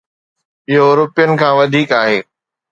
[0.69, 2.19] اهو روپين کان وڌيڪ آهي.